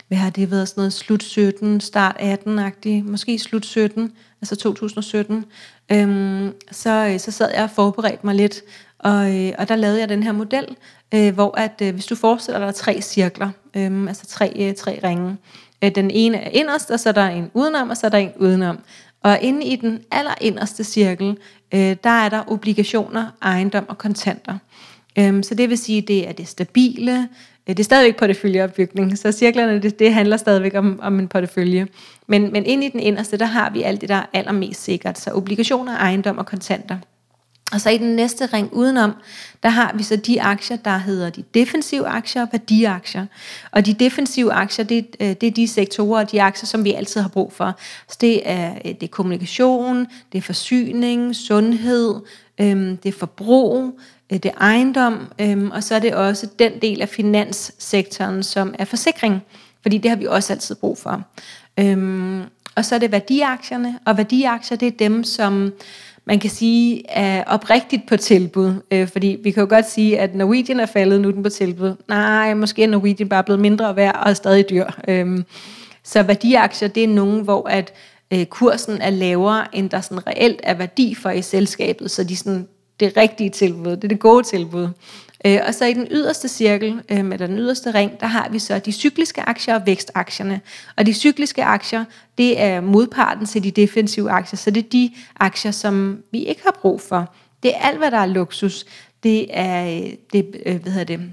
[0.08, 5.46] hvad har det været, sådan noget slut 17, start 18-agtigt, måske slut 17, altså 2017,
[5.92, 8.62] øhm, så, øh, så sad jeg og forberedte mig lidt,
[9.04, 10.66] og, øh, og der lavede jeg den her model,
[11.14, 15.00] øh, hvor at øh, hvis du forestiller dig tre cirkler, øh, altså tre, øh, tre
[15.04, 15.38] ringe,
[15.84, 18.18] øh, den ene er inderst, og så er der en udenom, og så er der
[18.18, 18.80] en udenom.
[19.24, 21.38] Og inde i den aller inderste cirkel,
[21.74, 24.58] øh, der er der obligationer, ejendom og kontanter.
[25.20, 27.30] Øh, så det vil sige, det er det stabile,
[27.70, 31.88] øh, det er stadigvæk porteføljeopbygning, så cirklerne, det, det handler stadigvæk om, om en portefølje.
[32.28, 35.20] Men, men inde i den inderste, der har vi alt det, der er allermest sikkert,
[35.20, 36.98] så obligationer, ejendom og kontanter.
[37.72, 39.14] Og så i den næste ring udenom,
[39.64, 43.26] der har vi så de aktier, der hedder de defensive aktier og værdiaktier.
[43.72, 46.94] Og de defensive aktier, det, øh, det er de sektorer og de aktier, som vi
[46.94, 47.80] altid har brug for.
[48.10, 52.16] Så det er, øh, det er kommunikation, det er forsyning, sundhed,
[52.62, 54.00] øhm, det er forbrug,
[54.32, 58.76] øh, det er ejendom, øhm, og så er det også den del af finanssektoren, som
[58.80, 59.42] er forsikring.
[59.82, 61.24] Fordi det har vi også altid brug for.
[61.80, 62.44] Øhm,
[62.76, 65.74] og så er det værdiaktierne, og værdiaktier, det er dem, som
[66.32, 68.74] man kan sige, er oprigtigt på tilbud.
[68.92, 71.50] Øh, fordi vi kan jo godt sige, at Norwegian er faldet, nu er den på
[71.50, 71.96] tilbud.
[72.08, 74.86] Nej, måske er Norwegian bare blevet mindre værd og er stadig dyr.
[75.08, 75.40] Øh,
[76.04, 77.94] så værdiaktier, det er nogen, hvor at
[78.34, 82.36] øh, kursen er lavere, end der sådan reelt er værdi for i selskabet, så de
[82.36, 82.68] sådan,
[83.02, 84.90] det rigtige tilbud, det er det gode tilbud.
[85.46, 88.60] Øh, og så i den yderste cirkel, øh, med den yderste ring, der har vi
[88.60, 90.62] så de cykliske aktier og vækstaktierne.
[90.98, 92.06] Og de cykliske aktier,
[92.38, 96.62] det er modparten til de defensive aktier, så det er de aktier, som vi ikke
[96.64, 97.34] har brug for.
[97.64, 98.86] Det er alt, hvad der er luksus.
[99.24, 101.32] Det er, øh, det, øh, hvad hedder det,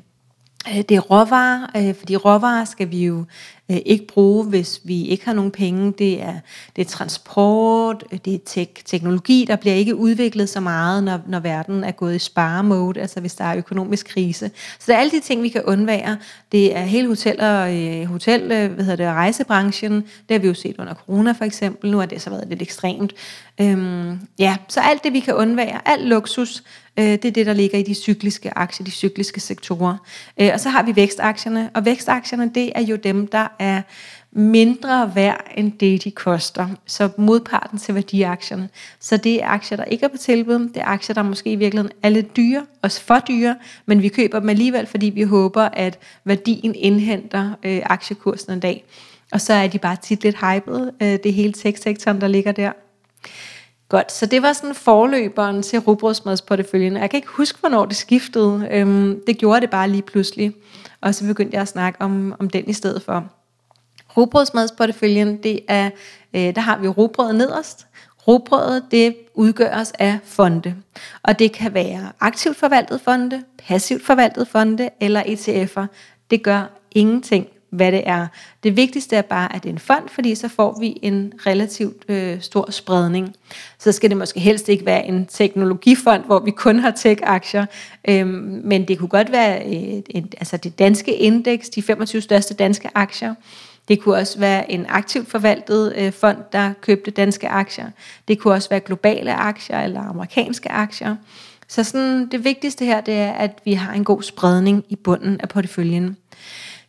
[0.67, 3.25] Øh, det er råvarer, øh, fordi råvarer skal vi jo
[3.71, 5.93] øh, ikke bruge, hvis vi ikke har nogen penge.
[5.93, 6.35] Det er,
[6.77, 11.41] det er transport, det er tek- teknologi, der bliver ikke udviklet så meget, når, når
[11.41, 14.51] verden er gået i sparemode, altså hvis der er økonomisk krise.
[14.79, 16.19] Så det er alle de ting, vi kan undvære.
[16.53, 19.95] Det er hele hotel og hotel, hvad hedder det, rejsebranchen.
[19.95, 21.91] Det har vi jo set under corona for eksempel.
[21.91, 23.13] Nu har det så været lidt ekstremt.
[23.61, 26.63] Øhm, ja, så alt det, vi kan undvære, alt luksus,
[26.99, 29.97] Øh, det er det, der ligger i de cykliske aktier, de cykliske sektorer.
[30.41, 33.83] Øh, og så har vi vækstaktierne, og vækstaktierne, det er jo dem, der er
[34.33, 36.69] mindre værd end det, de koster.
[36.87, 38.69] Så modparten til værdiaktierne.
[39.01, 40.59] Så det er aktier, der ikke er på tilbud.
[40.59, 43.57] Det er aktier, der måske i virkeligheden er lidt dyre, også for dyre,
[43.87, 48.85] men vi køber dem alligevel, fordi vi håber, at værdien indhenter øh, aktiekursen en dag.
[49.33, 52.73] Og så er de bare tit lidt hyped, øh, det hele tech-sektoren, der ligger der.
[53.89, 56.97] Godt, så det var sådan forløberen til rugbrødsmadsporteføljen.
[56.97, 58.69] Jeg kan ikke huske, hvornår det skiftede.
[58.71, 60.55] Øhm, det gjorde det bare lige pludselig.
[61.01, 63.25] Og så begyndte jeg at snakke om, om den i stedet for.
[64.17, 65.91] Rugbrødsmadsporteføljen, det er,
[66.35, 67.87] øh, der har vi rugbrødet nederst.
[68.29, 70.75] Rugbrødet, det udgøres af fonde.
[71.23, 75.87] Og det kan være aktivt forvaltet fonde, passivt forvaltet fonde eller ETF'er.
[76.31, 78.27] Det gør ingenting hvad det er.
[78.63, 82.05] Det vigtigste er bare, at det er en fond, fordi så får vi en relativt
[82.09, 83.35] øh, stor spredning.
[83.79, 87.67] Så skal det måske helst ikke være en teknologifond, hvor vi kun har tech-aktier,
[88.09, 92.23] øhm, men det kunne godt være øh, et, et, altså det danske indeks, de 25
[92.23, 93.35] største danske aktier.
[93.89, 97.91] Det kunne også være en aktivt forvaltet øh, fond, der købte danske aktier.
[98.29, 101.17] Det kunne også være globale aktier eller amerikanske aktier.
[101.69, 105.41] Så sådan, det vigtigste her, det er, at vi har en god spredning i bunden
[105.41, 106.17] af porteføljen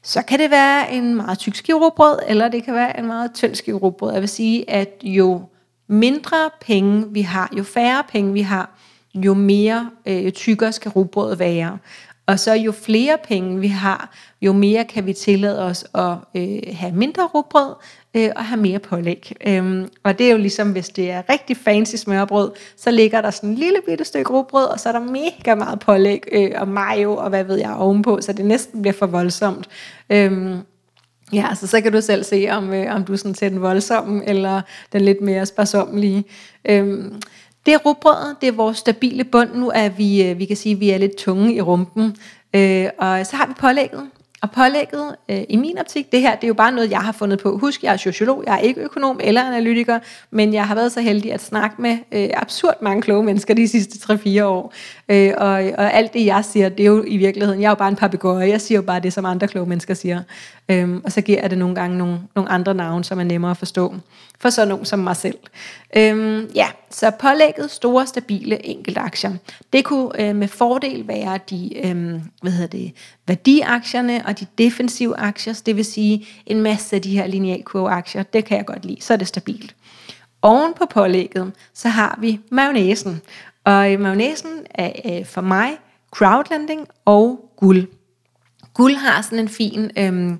[0.03, 3.33] så kan det være en meget tyk skive rugbrød, eller det kan være en meget
[3.33, 4.11] tynd skive rugbrød.
[4.13, 5.41] Jeg vil sige, at jo
[5.87, 8.69] mindre penge vi har, jo færre penge vi har,
[9.15, 11.77] jo mere øh, tykkere skal rugbrødet være.
[12.29, 16.59] Og så jo flere penge vi har, jo mere kan vi tillade os at øh,
[16.73, 17.73] have mindre rugbrød
[18.13, 19.33] øh, og have mere pålæg.
[19.47, 23.31] Øhm, og det er jo ligesom, hvis det er rigtig fancy smørbrød, så ligger der
[23.31, 26.67] sådan en lille bitte stykke rugbrød, og så er der mega meget pålæg øh, og
[26.67, 29.69] mayo og hvad ved jeg ovenpå, så det næsten bliver for voldsomt.
[30.09, 30.57] Øhm,
[31.33, 34.29] Ja, så så kan du selv se, om, øh, om du sådan til den voldsomme,
[34.29, 34.61] eller
[34.93, 36.23] den lidt mere sparsommelige.
[36.65, 37.21] Øhm,
[37.65, 39.55] det er rugbrødet, det er vores stabile bund.
[39.55, 42.15] Nu er vi, øh, vi kan sige, at vi er lidt tunge i rumpen.
[42.55, 44.09] Øh, og så har vi pålægget.
[44.41, 47.11] Og pålægget, øh, i min optik, det her, det er jo bare noget, jeg har
[47.11, 47.57] fundet på.
[47.57, 49.99] Husk, jeg er sociolog, jeg er ikke økonom eller analytiker,
[50.31, 53.67] men jeg har været så heldig at snakke med øh, absurd mange kloge mennesker de
[53.67, 54.73] sidste 3-4 år.
[55.09, 57.75] Øh, og, og alt det, jeg siger, det er jo i virkeligheden, jeg er jo
[57.75, 60.21] bare en papegøje, jeg siger jo bare det, som andre kloge mennesker siger.
[60.69, 63.51] Øhm, og så giver jeg det nogle gange nogle, nogle andre navne, som er nemmere
[63.51, 63.95] at forstå.
[64.39, 65.37] For sådan nogen som mig selv.
[65.97, 69.31] Øhm, ja, så pålægget store, stabile enkeltaktier.
[69.73, 72.91] Det kunne øh, med fordel være de øh, hvad hedder det,
[73.27, 75.61] værdiaktierne og de defensive aktier.
[75.65, 78.23] Det vil sige en masse af de her linealkurveaktier.
[78.23, 79.01] Det kan jeg godt lide.
[79.01, 79.75] Så er det stabilt.
[80.41, 83.21] Oven på pålægget, så har vi mayonnaisen.
[83.63, 85.77] Og øh, mayonnaisen er øh, for mig
[86.11, 87.87] crowdlending og guld.
[88.79, 90.39] Guld har sådan en fin, øhm,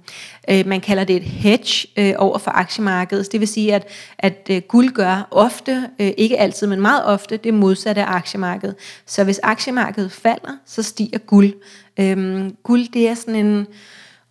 [0.50, 3.32] øh, man kalder det et hedge øh, over for aktiemarkedet.
[3.32, 7.38] Det vil sige, at, at øh, guld gør ofte, øh, ikke altid, men meget ofte,
[7.38, 8.76] det modsatte af aktiemarkedet.
[9.06, 11.54] Så hvis aktiemarkedet falder, så stiger guld.
[12.00, 13.68] Øh, guld, det er sådan en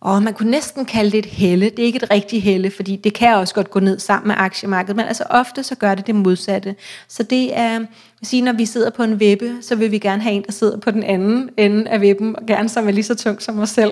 [0.01, 1.69] og man kunne næsten kalde det et helle.
[1.69, 4.35] Det er ikke et rigtigt helle, fordi det kan også godt gå ned sammen med
[4.37, 6.75] aktiemarkedet, men altså ofte så gør det det modsatte.
[7.07, 7.85] Så det er,
[8.23, 10.77] sige, når vi sidder på en vippe, så vil vi gerne have en, der sidder
[10.77, 13.69] på den anden ende af vippen, og gerne som er lige så tung som os
[13.69, 13.91] selv,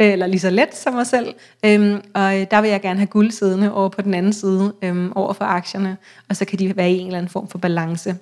[0.00, 1.34] øh, eller lige så let som os selv.
[1.64, 4.72] Øhm, og øh, der vil jeg gerne have guld siddende over på den anden side,
[4.82, 5.96] øhm, over for aktierne,
[6.28, 8.16] og så kan de være i en eller anden form for balance.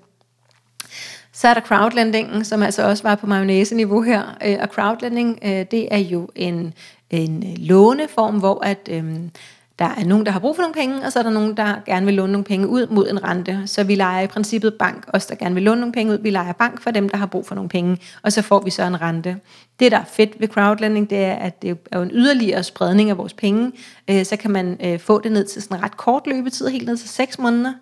[1.34, 4.36] Så er der crowdlendingen, som altså også var på mayonnaise-niveau her.
[4.46, 6.74] Øh, og crowdlending, det er jo en
[7.12, 9.30] en øh, låneform, hvor at, øhm,
[9.78, 11.74] der er nogen, der har brug for nogle penge, og så er der nogen, der
[11.86, 13.62] gerne vil låne nogle penge ud mod en rente.
[13.66, 16.30] Så vi leger i princippet bank, os der gerne vil låne nogle penge ud, vi
[16.30, 18.82] leger bank for dem, der har brug for nogle penge, og så får vi så
[18.82, 19.36] en rente.
[19.80, 23.18] Det, der er fedt ved crowdlending, det er, at det er en yderligere spredning af
[23.18, 23.72] vores penge.
[24.10, 26.86] Øh, så kan man øh, få det ned til sådan en ret kort løbetid, helt
[26.86, 27.72] ned til 6 måneder.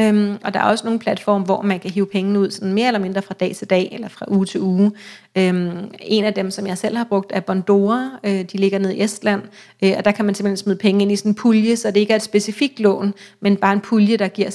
[0.00, 2.86] Øhm, og der er også nogle platforme, hvor man kan hive pengene ud sådan mere
[2.86, 4.92] eller mindre fra dag til dag, eller fra uge til uge.
[5.36, 8.10] Øhm, en af dem, som jeg selv har brugt, er Bondora.
[8.24, 9.42] Øh, de ligger nede i Estland,
[9.84, 12.00] øh, og der kan man simpelthen smide penge ind i sådan en pulje, så det
[12.00, 14.50] ikke er et specifikt lån, men bare en pulje, der giver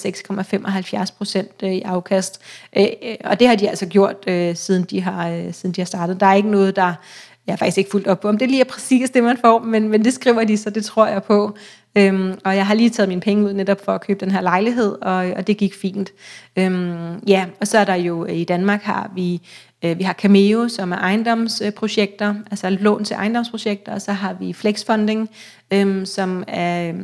[1.05, 2.41] 6,75 procent øh, i afkast.
[2.77, 5.81] Øh, øh, og det har de altså gjort, øh, siden, de har, øh, siden de
[5.81, 6.19] har startet.
[6.19, 6.93] Der er ikke noget, der
[7.47, 9.60] jeg har faktisk ikke fuldt op på, om det lige er præcis det, man får,
[9.60, 11.58] men, men det skriver de, så det tror jeg på.
[11.97, 14.41] Øhm, og jeg har lige taget mine penge ud netop for at købe den her
[14.41, 16.12] lejlighed, og, og det gik fint.
[16.55, 19.41] Øhm, ja, og så er der jo øh, i Danmark har vi
[19.84, 24.34] øh, vi har Cameo, som er ejendomsprojekter, øh, altså lån til ejendomsprojekter, og så har
[24.34, 25.29] vi Flexfunding,
[25.73, 26.95] øhm, som er øh,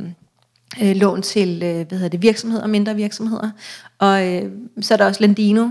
[0.84, 3.50] øh, lån til øh, hvad hedder det, virksomheder, mindre virksomheder.
[4.00, 4.52] Og øh,
[4.82, 5.70] så er der også Lendino,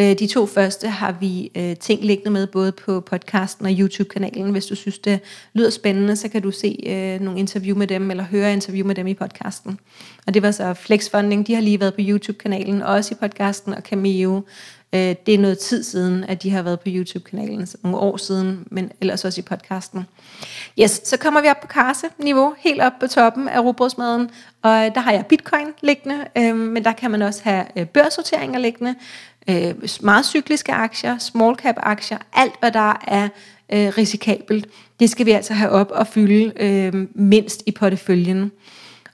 [0.00, 4.50] Øh, de to første har vi øh, ting liggende med, både på podcasten og YouTube-kanalen.
[4.50, 5.20] Hvis du synes, det
[5.52, 8.94] lyder spændende, så kan du se øh, nogle interview med dem, eller høre interview med
[8.94, 9.80] dem i podcasten.
[10.26, 13.74] Og det var så Flexfunding, de har lige været på YouTube-kanalen, og også i podcasten,
[13.74, 14.42] og Cameo.
[14.92, 18.66] Det er noget tid siden, at de har været på YouTube-kanalen, så nogle år siden,
[18.70, 20.04] men ellers også i podcasten.
[20.80, 24.30] Yes, så kommer vi op på karse-niveau, helt op på toppen af robotsmaden,
[24.62, 28.94] og der har jeg bitcoin liggende, men der kan man også have børssorteringer liggende,
[29.50, 33.28] øh, meget cykliske aktier, small cap aktier, alt hvad der er
[33.72, 34.66] øh, risikabelt,
[35.00, 38.52] det skal vi altså have op og fylde øh, mindst i porteføljen.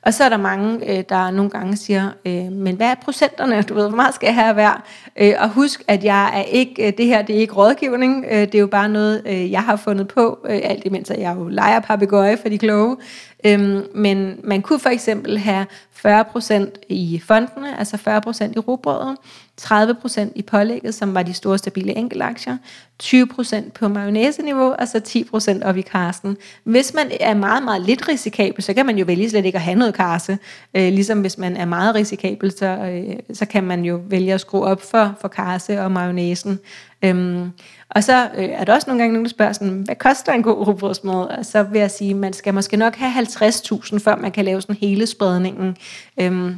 [0.02, 3.62] Og så er der mange, øh, der nogle gange siger, øh, men hvad er procenterne?
[3.62, 4.82] Du ved, hvor meget skal jeg have hver?
[5.16, 8.40] Øh, og husk, at jeg er ikke, øh, det her det er ikke rådgivning, øh,
[8.40, 11.48] det er jo bare noget, øh, jeg har fundet på, øh, alt imens jeg jo
[11.48, 12.96] leger papegøje for de kloge.
[13.46, 15.66] Øh, men man kunne for eksempel have
[16.06, 19.16] 40% i fondene, altså 40% i robrødet,
[19.60, 22.56] 30% i pålægget, som var de store stabile enkeltaktier,
[23.02, 25.24] 20% på mayonnaise-niveau, og så
[25.64, 26.36] 10% op i karsen.
[26.64, 29.62] Hvis man er meget, meget lidt risikabel, så kan man jo vælge slet ikke at
[29.62, 30.38] have noget karse.
[30.74, 34.40] Øh, ligesom hvis man er meget risikabel, så, øh, så kan man jo vælge at
[34.40, 36.58] skrue op for, for karse og mayonnaisen.
[37.04, 37.50] Øhm,
[37.88, 40.42] og så øh, er der også nogle gange nogen, der spørger sådan, hvad koster en
[40.42, 41.14] god rugbrødsmad?
[41.14, 44.60] Og så vil jeg sige, man skal måske nok have 50.000, før man kan lave
[44.60, 45.76] sådan hele spredningen.
[46.20, 46.56] Øhm,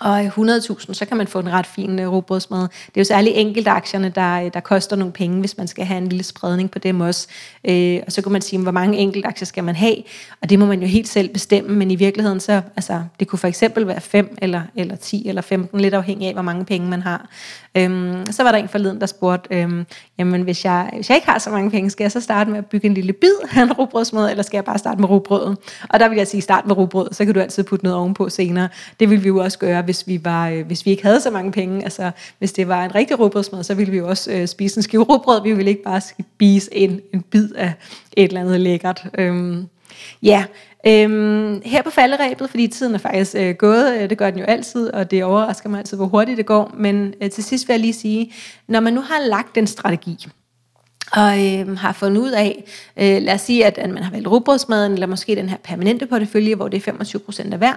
[0.00, 2.60] og 100.000, så kan man få en ret fin øh, robrødsmad.
[2.60, 5.84] Det er jo særligt enkelte aktierne, der, øh, der koster nogle penge, hvis man skal
[5.84, 7.28] have en lille spredning på dem også.
[7.64, 9.96] Øh, og så kan man sige, hvor mange enkelte aktier skal man have?
[10.42, 13.38] Og det må man jo helt selv bestemme, men i virkeligheden så, altså, det kunne
[13.38, 16.88] for eksempel være 5 eller, eller 10 eller 15, lidt afhængig af, hvor mange penge
[16.88, 17.28] man har.
[17.76, 19.86] Øhm, så var der en forleden, der spurgte, øhm,
[20.18, 22.58] jamen hvis jeg, hvis jeg ikke har så mange penge, skal jeg så starte med
[22.58, 25.58] at bygge en lille bid af en robrødsmad, eller skal jeg bare starte med robrødet?
[25.88, 28.28] Og der vil jeg sige, start med rugbrød, så kan du altid putte noget ovenpå
[28.28, 28.68] senere.
[29.00, 31.30] Det vil vi jo også gøre, hvis vi, var, øh, hvis vi ikke havde så
[31.30, 31.84] mange penge.
[31.84, 34.82] Altså, hvis det var en rigtig råbrødsmad, så ville vi jo også øh, spise en
[34.82, 35.42] skive råbrød.
[35.42, 37.72] Vi ville ikke bare spise en, en bid af
[38.16, 39.06] et eller andet lækkert.
[39.18, 39.66] Øhm,
[40.22, 40.44] ja,
[40.86, 44.44] Øhm, her på falderæbet, fordi tiden er faktisk øh, gået, øh, det gør den jo
[44.44, 47.74] altid, og det overrasker mig altid, hvor hurtigt det går, men øh, til sidst vil
[47.74, 48.32] jeg lige sige,
[48.68, 50.26] når man nu har lagt den strategi,
[51.12, 52.64] og øh, har fundet ud af,
[52.96, 56.06] øh, lad os sige, at, at man har valgt rugbrødsmaden, eller måske den her permanente
[56.06, 57.74] portefølje, hvor det er 25% af hver.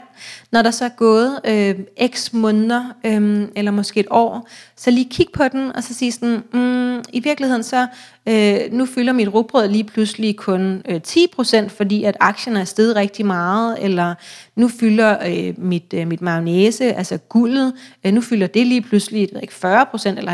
[0.52, 1.76] Når der så er gået øh,
[2.08, 6.12] x måneder, øh, eller måske et år, så lige kig på den, og så sige
[6.12, 7.88] sådan, mm, i virkeligheden så,
[8.26, 12.96] øh, nu fylder mit rugbrød lige pludselig kun øh, 10%, fordi at aktierne er steget
[12.96, 14.15] rigtig meget, eller
[14.56, 19.22] nu fylder øh, mit, øh, mit mayonnaise, altså guldet, øh, nu fylder det lige pludselig
[19.22, 20.32] ikke, 40% eller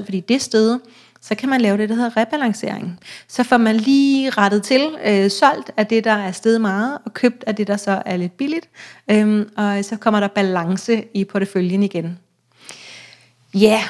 [0.00, 0.80] 50%, fordi det er steget
[1.24, 3.00] så kan man lave det, der hedder rebalancering.
[3.28, 7.14] Så får man lige rettet til, øh, solgt af det, der er steget meget, og
[7.14, 8.68] købt af det, der så er lidt billigt,
[9.10, 12.18] øhm, og øh, så kommer der balance i porteføljen igen.
[13.54, 13.82] Ja, yeah.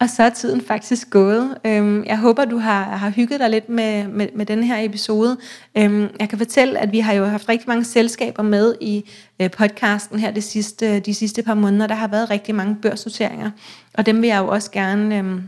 [0.00, 1.58] og så er tiden faktisk gået.
[1.64, 5.36] Øhm, jeg håber, du har, har hygget dig lidt med, med, med den her episode.
[5.76, 9.50] Øhm, jeg kan fortælle, at vi har jo haft rigtig mange selskaber med i øh,
[9.50, 11.86] podcasten her de sidste, de sidste par måneder.
[11.86, 13.50] Der har været rigtig mange børsnoteringer,
[13.94, 15.18] og dem vil jeg jo også gerne...
[15.18, 15.42] Øhm,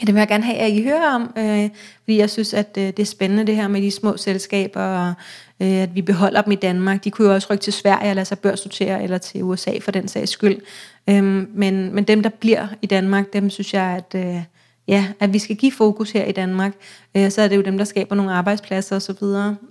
[0.00, 1.70] Ja, det vil jeg gerne have, at I hører om, øh,
[2.04, 5.14] fordi jeg synes, at øh, det er spændende det her med de små selskaber, og
[5.60, 7.04] øh, at vi beholder dem i Danmark.
[7.04, 9.90] De kunne jo også rykke til Sverige og lade sig børsnotere, eller til USA for
[9.90, 10.60] den sags skyld.
[11.08, 11.24] Øh,
[11.54, 14.42] men, men dem, der bliver i Danmark, dem synes jeg, at, øh,
[14.88, 16.72] ja, at vi skal give fokus her i Danmark.
[17.16, 19.24] Øh, så er det jo dem, der skaber nogle arbejdspladser osv.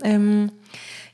[0.05, 0.49] Øh,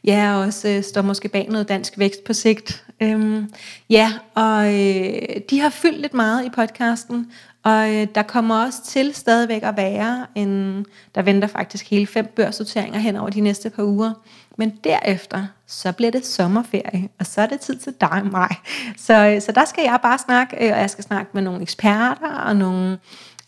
[0.04, 2.84] ja, og også øh, står måske bag noget dansk vækst på sigt.
[3.02, 3.50] Øhm,
[3.90, 7.32] ja, og øh, de har fyldt lidt meget i podcasten,
[7.64, 12.34] og øh, der kommer også til stadigvæk at være en, der venter faktisk hele fem
[12.36, 14.14] børssorteringer hen over de næste par uger.
[14.58, 18.56] Men derefter, så bliver det sommerferie, og så er det tid til dig og mig.
[18.98, 21.62] Så, øh, så der skal jeg bare snakke, øh, og jeg skal snakke med nogle
[21.62, 22.98] eksperter og nogle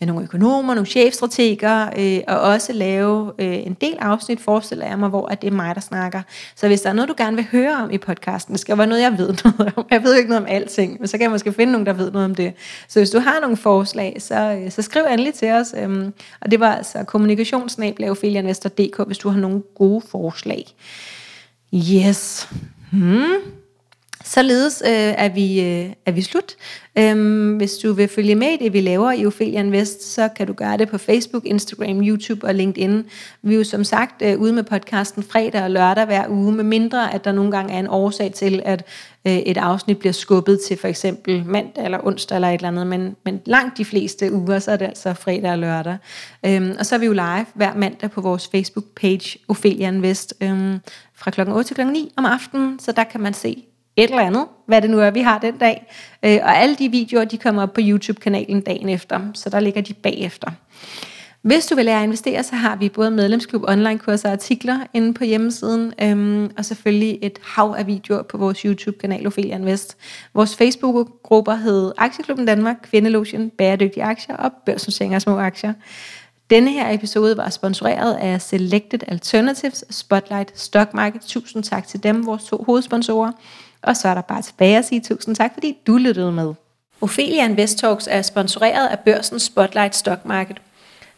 [0.06, 5.08] nogle økonomer, nogle chefstrateger, øh, og også lave øh, en del afsnit, forestiller jeg mig,
[5.08, 6.22] hvor at det er mig, der snakker.
[6.56, 8.86] Så hvis der er noget, du gerne vil høre om i podcasten, det skal være
[8.86, 9.86] noget, jeg ved noget om.
[9.90, 12.10] Jeg ved ikke noget om alting, men så kan jeg måske finde nogen, der ved
[12.10, 12.52] noget om det.
[12.88, 15.74] Så hvis du har nogle forslag, så, øh, så skriv endelig til os.
[15.78, 20.64] Øh, og det var altså kommunikationsnabelaofilianvestor.dk, hvis du har nogle gode forslag.
[21.74, 22.48] Yes.
[22.92, 23.59] Hmm.
[24.24, 26.56] Således øh, er, vi, øh, er vi slut.
[26.98, 30.46] Øhm, hvis du vil følge med i det, vi laver i Ophelia Invest, så kan
[30.46, 33.04] du gøre det på Facebook, Instagram, YouTube og LinkedIn.
[33.42, 36.64] Vi er jo som sagt øh, ude med podcasten fredag og lørdag hver uge, med
[36.64, 38.84] mindre at der nogle gange er en årsag til, at
[39.26, 42.86] øh, et afsnit bliver skubbet til for eksempel mandag eller onsdag eller et eller andet,
[42.86, 45.96] men, men langt de fleste uger, så er det altså fredag og lørdag.
[46.46, 50.78] Øhm, og så er vi jo live hver mandag på vores Facebook-page Ophelia Invest øhm,
[51.14, 51.40] fra kl.
[51.40, 51.86] 8 til kl.
[51.86, 53.64] 9 om aftenen, så der kan man se
[53.96, 55.86] et eller andet, hvad det nu er, vi har den dag.
[56.24, 59.80] Øh, og alle de videoer, de kommer op på YouTube-kanalen dagen efter, så der ligger
[59.80, 60.50] de bagefter.
[61.42, 65.14] Hvis du vil lære at investere, så har vi både medlemsklub, online-kurser og artikler inde
[65.14, 69.96] på hjemmesiden, øhm, og selvfølgelig et hav af videoer på vores YouTube-kanal Ophelia Invest.
[70.34, 75.72] Vores Facebook-grupper hedder Aktieklubben Danmark, Kvindelotion, Bæredygtige Aktier og Børsnotering af små aktier.
[76.50, 81.20] Denne her episode var sponsoreret af Selected Alternatives, Spotlight Stock Market.
[81.20, 83.32] Tusind tak til dem, vores to hovedsponsorer.
[83.82, 86.54] Og så er der bare tilbage at sige tusind tak, fordi du lyttede med.
[87.00, 90.60] Ophelia Invest Talks er sponsoreret af børsens Spotlight Stock Market.